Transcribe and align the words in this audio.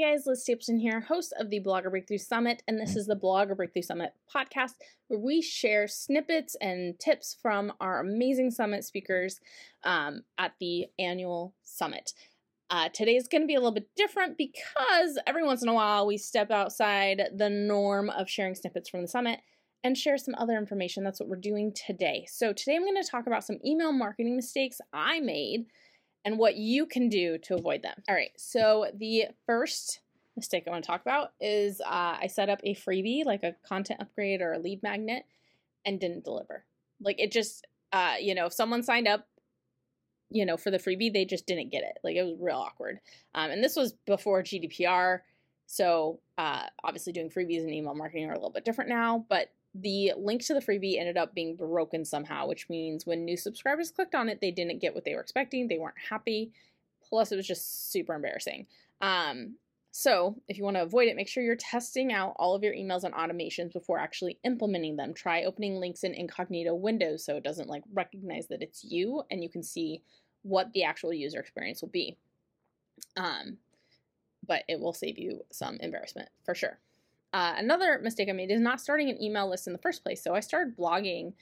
guys, 0.00 0.26
Liz 0.26 0.42
Stapleton 0.42 0.78
here, 0.78 1.00
host 1.00 1.34
of 1.38 1.50
the 1.50 1.60
Blogger 1.60 1.90
Breakthrough 1.90 2.16
Summit, 2.16 2.62
and 2.66 2.80
this 2.80 2.96
is 2.96 3.06
the 3.06 3.14
Blogger 3.14 3.54
Breakthrough 3.54 3.82
Summit 3.82 4.14
podcast 4.34 4.72
where 5.08 5.20
we 5.20 5.42
share 5.42 5.86
snippets 5.86 6.56
and 6.62 6.98
tips 6.98 7.36
from 7.42 7.74
our 7.78 8.00
amazing 8.00 8.50
summit 8.50 8.84
speakers 8.84 9.38
um, 9.84 10.22
at 10.38 10.54
the 10.60 10.86
annual 10.98 11.54
summit. 11.62 12.14
Uh, 12.70 12.88
today 12.88 13.16
is 13.16 13.28
going 13.28 13.42
to 13.42 13.46
be 13.46 13.54
a 13.54 13.58
little 13.58 13.74
bit 13.74 13.90
different 13.94 14.38
because 14.38 15.18
every 15.26 15.44
once 15.44 15.62
in 15.62 15.68
a 15.68 15.74
while 15.74 16.06
we 16.06 16.16
step 16.16 16.50
outside 16.50 17.24
the 17.36 17.50
norm 17.50 18.08
of 18.08 18.30
sharing 18.30 18.54
snippets 18.54 18.88
from 18.88 19.02
the 19.02 19.08
summit 19.08 19.40
and 19.84 19.98
share 19.98 20.16
some 20.16 20.34
other 20.38 20.56
information. 20.56 21.04
That's 21.04 21.20
what 21.20 21.28
we're 21.28 21.36
doing 21.36 21.70
today. 21.74 22.24
So, 22.30 22.54
today 22.54 22.76
I'm 22.76 22.82
going 22.82 23.02
to 23.02 23.08
talk 23.08 23.26
about 23.26 23.44
some 23.44 23.58
email 23.62 23.92
marketing 23.92 24.36
mistakes 24.36 24.80
I 24.92 25.20
made 25.20 25.66
and 26.24 26.38
what 26.38 26.56
you 26.56 26.86
can 26.86 27.08
do 27.08 27.38
to 27.38 27.54
avoid 27.54 27.82
them. 27.82 28.02
All 28.08 28.14
right, 28.14 28.32
so 28.36 28.86
the 28.94 29.26
first 29.46 30.00
mistake 30.36 30.64
I 30.66 30.70
want 30.70 30.84
to 30.84 30.86
talk 30.86 31.02
about 31.02 31.32
is 31.40 31.80
uh, 31.80 32.16
I 32.20 32.26
set 32.28 32.48
up 32.48 32.60
a 32.64 32.74
freebie, 32.74 33.24
like 33.24 33.42
a 33.42 33.54
content 33.66 34.00
upgrade 34.00 34.40
or 34.40 34.52
a 34.52 34.58
lead 34.58 34.82
magnet, 34.82 35.24
and 35.84 36.00
didn't 36.00 36.24
deliver. 36.24 36.64
Like 37.00 37.20
it 37.20 37.32
just, 37.32 37.66
uh, 37.92 38.14
you 38.20 38.34
know, 38.34 38.46
if 38.46 38.52
someone 38.52 38.82
signed 38.82 39.08
up, 39.08 39.26
you 40.30 40.46
know, 40.46 40.56
for 40.56 40.70
the 40.70 40.78
freebie, 40.78 41.12
they 41.12 41.24
just 41.24 41.46
didn't 41.46 41.70
get 41.70 41.82
it. 41.82 41.98
Like 42.02 42.16
it 42.16 42.22
was 42.22 42.36
real 42.40 42.56
awkward. 42.56 43.00
Um, 43.34 43.50
and 43.50 43.62
this 43.62 43.76
was 43.76 43.92
before 44.06 44.42
GDPR. 44.42 45.20
So 45.66 46.20
uh, 46.38 46.64
obviously, 46.82 47.12
doing 47.12 47.30
freebies 47.30 47.60
and 47.60 47.70
email 47.70 47.94
marketing 47.94 48.28
are 48.28 48.32
a 48.32 48.36
little 48.36 48.50
bit 48.50 48.64
different 48.64 48.90
now, 48.90 49.24
but 49.28 49.48
the 49.74 50.12
link 50.16 50.44
to 50.46 50.54
the 50.54 50.60
freebie 50.60 50.98
ended 50.98 51.16
up 51.16 51.34
being 51.34 51.56
broken 51.56 52.04
somehow, 52.04 52.46
which 52.46 52.68
means 52.68 53.06
when 53.06 53.24
new 53.24 53.36
subscribers 53.36 53.90
clicked 53.90 54.14
on 54.14 54.28
it, 54.28 54.40
they 54.40 54.50
didn't 54.50 54.80
get 54.80 54.94
what 54.94 55.04
they 55.04 55.14
were 55.14 55.20
expecting. 55.20 55.68
They 55.68 55.78
weren't 55.78 55.94
happy. 56.10 56.52
Plus, 57.08 57.32
it 57.32 57.36
was 57.36 57.46
just 57.46 57.90
super 57.90 58.14
embarrassing. 58.14 58.66
Um, 59.00 59.56
so, 59.90 60.36
if 60.48 60.56
you 60.56 60.64
want 60.64 60.76
to 60.76 60.82
avoid 60.82 61.08
it, 61.08 61.16
make 61.16 61.28
sure 61.28 61.42
you're 61.42 61.56
testing 61.56 62.12
out 62.12 62.34
all 62.36 62.54
of 62.54 62.62
your 62.62 62.74
emails 62.74 63.04
and 63.04 63.14
automations 63.14 63.72
before 63.72 63.98
actually 63.98 64.38
implementing 64.44 64.96
them. 64.96 65.12
Try 65.12 65.44
opening 65.44 65.76
links 65.76 66.04
in 66.04 66.14
incognito 66.14 66.74
windows 66.74 67.24
so 67.24 67.36
it 67.36 67.44
doesn't 67.44 67.68
like 67.68 67.82
recognize 67.92 68.46
that 68.48 68.62
it's 68.62 68.84
you 68.84 69.22
and 69.30 69.42
you 69.42 69.50
can 69.50 69.62
see 69.62 70.02
what 70.42 70.72
the 70.72 70.84
actual 70.84 71.12
user 71.12 71.40
experience 71.40 71.82
will 71.82 71.90
be. 71.90 72.16
Um, 73.16 73.58
but 74.46 74.64
it 74.68 74.80
will 74.80 74.92
save 74.92 75.18
you 75.18 75.42
some 75.50 75.76
embarrassment 75.80 76.28
for 76.44 76.54
sure. 76.54 76.78
Uh, 77.32 77.54
another 77.56 77.98
mistake 78.02 78.28
I 78.28 78.32
made 78.32 78.50
is 78.50 78.60
not 78.60 78.80
starting 78.80 79.08
an 79.08 79.22
email 79.22 79.48
list 79.48 79.66
in 79.66 79.72
the 79.72 79.78
first 79.78 80.02
place. 80.02 80.22
So 80.22 80.34
I 80.34 80.40
started 80.40 80.76
blogging 80.76 81.32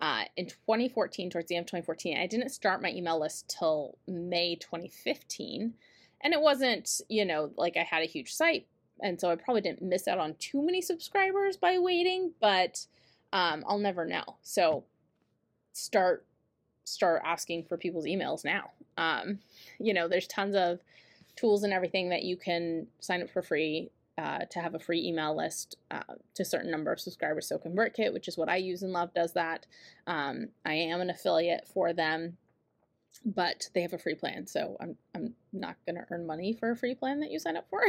uh, 0.00 0.24
in 0.36 0.46
2014, 0.46 1.30
towards 1.30 1.48
the 1.48 1.56
end 1.56 1.64
of 1.64 1.68
2014. 1.68 2.18
I 2.18 2.26
didn't 2.26 2.50
start 2.50 2.82
my 2.82 2.90
email 2.90 3.20
list 3.20 3.54
till 3.58 3.96
May 4.06 4.56
2015. 4.56 5.74
And 6.22 6.34
it 6.34 6.40
wasn't, 6.40 7.00
you 7.08 7.24
know, 7.24 7.50
like 7.56 7.76
I 7.76 7.82
had 7.82 8.02
a 8.02 8.06
huge 8.06 8.32
site. 8.32 8.66
And 9.02 9.18
so 9.18 9.30
I 9.30 9.36
probably 9.36 9.62
didn't 9.62 9.82
miss 9.82 10.06
out 10.06 10.18
on 10.18 10.34
too 10.38 10.62
many 10.62 10.82
subscribers 10.82 11.56
by 11.56 11.78
waiting, 11.78 12.32
but 12.40 12.86
um, 13.32 13.64
I'll 13.66 13.78
never 13.78 14.04
know. 14.04 14.24
So 14.42 14.84
start 15.72 16.26
start 16.84 17.22
asking 17.24 17.64
for 17.64 17.76
people's 17.76 18.04
emails 18.04 18.44
now. 18.44 18.70
Um, 18.96 19.38
you 19.78 19.94
know, 19.94 20.08
there's 20.08 20.26
tons 20.26 20.56
of 20.56 20.80
tools 21.36 21.62
and 21.62 21.72
everything 21.72 22.08
that 22.08 22.24
you 22.24 22.36
can 22.36 22.88
sign 22.98 23.22
up 23.22 23.30
for 23.30 23.42
free 23.42 23.90
uh, 24.20 24.44
to 24.50 24.60
have 24.60 24.74
a 24.74 24.78
free 24.78 25.02
email 25.06 25.34
list 25.34 25.76
uh, 25.90 26.02
to 26.34 26.42
a 26.42 26.44
certain 26.44 26.70
number 26.70 26.92
of 26.92 27.00
subscribers. 27.00 27.48
So 27.48 27.58
ConvertKit, 27.58 28.12
which 28.12 28.28
is 28.28 28.36
what 28.36 28.50
I 28.50 28.56
use 28.56 28.82
and 28.82 28.92
love, 28.92 29.14
does 29.14 29.32
that. 29.32 29.66
Um, 30.06 30.48
I 30.66 30.74
am 30.74 31.00
an 31.00 31.08
affiliate 31.08 31.66
for 31.66 31.94
them, 31.94 32.36
but 33.24 33.70
they 33.74 33.80
have 33.80 33.94
a 33.94 33.98
free 33.98 34.14
plan, 34.14 34.46
so 34.46 34.76
I'm 34.78 34.96
I'm 35.14 35.34
not 35.52 35.76
gonna 35.86 36.06
earn 36.10 36.26
money 36.26 36.52
for 36.52 36.70
a 36.70 36.76
free 36.76 36.94
plan 36.94 37.20
that 37.20 37.30
you 37.30 37.38
sign 37.38 37.56
up 37.56 37.66
for. 37.70 37.82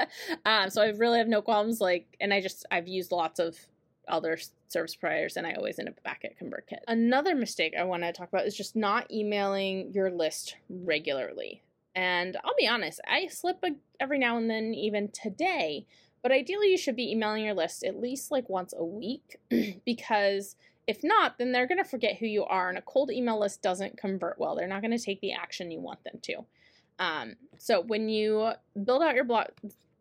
um, 0.44 0.70
so 0.70 0.82
I 0.82 0.88
really 0.88 1.18
have 1.18 1.28
no 1.28 1.40
qualms. 1.40 1.80
Like, 1.80 2.16
and 2.20 2.34
I 2.34 2.40
just 2.40 2.66
I've 2.70 2.88
used 2.88 3.12
lots 3.12 3.38
of 3.38 3.56
other 4.08 4.38
service 4.68 4.94
providers 4.94 5.36
and 5.36 5.46
I 5.46 5.54
always 5.54 5.78
end 5.78 5.88
up 5.88 6.02
back 6.02 6.24
at 6.24 6.38
ConvertKit. 6.38 6.78
Another 6.86 7.34
mistake 7.34 7.74
I 7.78 7.84
want 7.84 8.02
to 8.02 8.12
talk 8.12 8.28
about 8.28 8.46
is 8.46 8.56
just 8.56 8.76
not 8.76 9.10
emailing 9.10 9.92
your 9.92 10.10
list 10.10 10.56
regularly. 10.68 11.62
And 11.96 12.36
I'll 12.44 12.54
be 12.58 12.68
honest, 12.68 13.00
I 13.08 13.26
slip 13.28 13.64
every 13.98 14.18
now 14.18 14.36
and 14.36 14.50
then, 14.50 14.74
even 14.74 15.08
today. 15.08 15.86
But 16.22 16.30
ideally, 16.30 16.70
you 16.70 16.76
should 16.76 16.94
be 16.94 17.10
emailing 17.10 17.44
your 17.44 17.54
list 17.54 17.82
at 17.84 17.98
least 17.98 18.30
like 18.30 18.48
once 18.50 18.74
a 18.76 18.84
week 18.84 19.38
because 19.86 20.56
if 20.86 21.02
not, 21.02 21.38
then 21.38 21.52
they're 21.52 21.66
going 21.66 21.82
to 21.82 21.88
forget 21.88 22.18
who 22.18 22.26
you 22.26 22.44
are. 22.44 22.68
And 22.68 22.76
a 22.76 22.82
cold 22.82 23.10
email 23.10 23.40
list 23.40 23.62
doesn't 23.62 23.96
convert 23.96 24.38
well. 24.38 24.54
They're 24.54 24.68
not 24.68 24.82
going 24.82 24.96
to 24.96 25.02
take 25.02 25.20
the 25.20 25.32
action 25.32 25.70
you 25.70 25.80
want 25.80 26.04
them 26.04 26.18
to. 26.22 26.44
Um, 26.98 27.36
so 27.58 27.80
when 27.80 28.08
you 28.08 28.50
build 28.84 29.02
out 29.02 29.14
your 29.14 29.24
blog, 29.24 29.46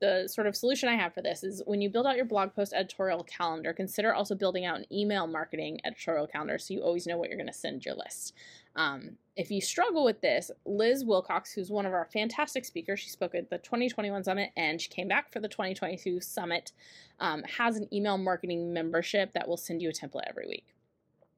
the 0.02 0.28
sort 0.28 0.48
of 0.48 0.56
solution 0.56 0.90
I 0.90 0.96
have 0.96 1.14
for 1.14 1.22
this 1.22 1.44
is 1.44 1.62
when 1.66 1.82
you 1.82 1.90
build 1.90 2.06
out 2.06 2.18
your 2.18 2.26
blog 2.26 2.54
post 2.54 2.74
editorial 2.74 3.24
calendar, 3.24 3.74
consider 3.74 4.14
also 4.14 4.36
building 4.36 4.66
out 4.66 4.78
an 4.78 4.86
email 4.92 5.26
marketing 5.26 5.80
editorial 5.86 6.28
calendar 6.28 6.58
so 6.58 6.74
you 6.74 6.82
always 6.82 7.08
know 7.08 7.18
what 7.18 7.30
you're 7.30 7.38
going 7.38 7.48
to 7.48 7.54
send 7.54 7.86
your 7.86 7.96
list. 7.96 8.34
Um, 8.76 9.12
if 9.38 9.52
you 9.52 9.62
struggle 9.62 10.04
with 10.04 10.20
this, 10.22 10.52
Liz 10.66 11.06
Wilcox, 11.06 11.54
who's 11.54 11.72
one 11.72 11.86
of 11.86 11.94
our 11.94 12.10
fantastic 12.12 12.66
speakers, 12.66 13.00
she 13.00 13.10
spoke 13.10 13.36
at 13.36 13.50
the 13.50 13.58
2021 13.58 14.24
summit 14.24 14.52
and 14.58 14.82
she 14.82 14.90
came 14.90 15.08
back 15.08 15.32
for 15.32 15.40
the 15.40 15.48
2022 15.48 16.20
summit, 16.20 16.74
um, 17.20 17.44
has 17.44 17.78
an 17.78 17.88
email 17.94 18.18
marketing 18.18 18.74
membership 18.74 19.34
that 19.34 19.48
will 19.48 19.58
send 19.58 19.82
you 19.82 19.90
a 19.90 19.94
template 19.94 20.28
every 20.28 20.48
week. 20.48 20.66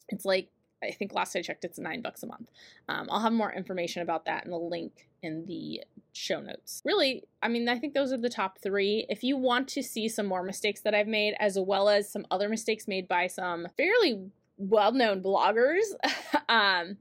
It's 0.09 0.25
like 0.25 0.49
I 0.83 0.91
think 0.91 1.13
last 1.13 1.35
I 1.35 1.41
checked, 1.41 1.65
it's 1.65 1.79
nine 1.79 2.01
bucks 2.01 2.23
a 2.23 2.27
month. 2.27 2.49
Um, 2.87 3.07
I'll 3.09 3.21
have 3.21 3.33
more 3.33 3.51
information 3.51 4.01
about 4.01 4.25
that 4.25 4.45
in 4.45 4.51
the 4.51 4.57
link 4.57 5.07
in 5.23 5.45
the 5.45 5.81
show 6.13 6.39
notes. 6.39 6.81
Really, 6.85 7.23
I 7.41 7.47
mean, 7.47 7.67
I 7.67 7.79
think 7.79 7.93
those 7.93 8.11
are 8.11 8.17
the 8.17 8.29
top 8.29 8.59
three. 8.59 9.05
If 9.09 9.23
you 9.23 9.37
want 9.37 9.67
to 9.69 9.83
see 9.83 10.07
some 10.07 10.25
more 10.25 10.43
mistakes 10.43 10.81
that 10.81 10.93
I've 10.93 11.07
made, 11.07 11.35
as 11.39 11.57
well 11.59 11.89
as 11.89 12.11
some 12.11 12.27
other 12.29 12.49
mistakes 12.49 12.87
made 12.87 13.07
by 13.07 13.27
some 13.27 13.67
fairly 13.75 14.29
well 14.57 14.91
known 14.91 15.21
bloggers, 15.21 15.85
um, 16.49 16.97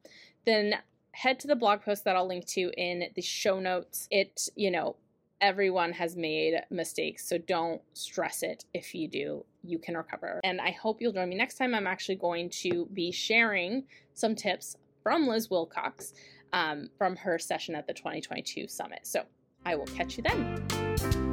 then 0.46 0.74
head 1.12 1.40
to 1.40 1.46
the 1.46 1.56
blog 1.56 1.82
post 1.82 2.04
that 2.04 2.16
I'll 2.16 2.26
link 2.26 2.46
to 2.48 2.70
in 2.76 3.04
the 3.14 3.22
show 3.22 3.58
notes. 3.58 4.08
It, 4.10 4.48
you 4.54 4.70
know, 4.70 4.96
everyone 5.40 5.92
has 5.92 6.16
made 6.16 6.62
mistakes, 6.70 7.28
so 7.28 7.38
don't 7.38 7.82
stress 7.94 8.42
it 8.42 8.64
if 8.72 8.94
you 8.94 9.08
do. 9.08 9.44
You 9.66 9.78
can 9.78 9.96
recover. 9.96 10.40
And 10.44 10.60
I 10.60 10.70
hope 10.70 11.00
you'll 11.00 11.12
join 11.12 11.28
me 11.28 11.36
next 11.36 11.56
time. 11.56 11.74
I'm 11.74 11.86
actually 11.86 12.16
going 12.16 12.50
to 12.50 12.86
be 12.92 13.10
sharing 13.10 13.84
some 14.14 14.34
tips 14.34 14.76
from 15.02 15.26
Liz 15.26 15.50
Wilcox 15.50 16.14
um, 16.52 16.88
from 16.96 17.16
her 17.16 17.38
session 17.38 17.74
at 17.74 17.86
the 17.86 17.94
2022 17.94 18.68
summit. 18.68 19.00
So 19.02 19.24
I 19.64 19.74
will 19.74 19.86
catch 19.86 20.16
you 20.16 20.22
then. 20.22 21.25